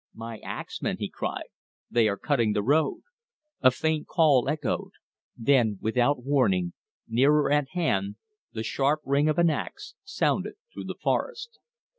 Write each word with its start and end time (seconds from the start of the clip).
"My 0.15 0.39
axmen," 0.39 0.97
he 0.97 1.09
cried. 1.09 1.43
"They 1.91 2.07
are 2.09 2.17
cutting 2.17 2.53
the 2.53 2.63
road." 2.63 3.01
A 3.61 3.69
faint 3.69 4.07
call 4.07 4.49
echoed. 4.49 4.93
Then 5.37 5.77
without 5.79 6.23
warning, 6.23 6.73
nearer 7.07 7.51
at 7.51 7.67
hand 7.73 8.15
the 8.51 8.63
sharp 8.63 9.01
ring 9.05 9.29
of 9.29 9.37
an 9.37 9.51
ax 9.51 9.93
sounded 10.03 10.55
through 10.73 10.85
the 10.85 10.97
forest. 11.03 11.59